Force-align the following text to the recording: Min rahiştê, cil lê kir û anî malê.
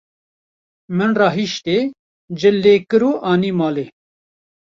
Min 0.97 1.11
rahiştê, 1.21 1.77
cil 2.39 2.55
lê 2.63 2.75
kir 2.89 3.03
û 3.09 3.11
anî 3.33 3.51
malê. 3.59 3.85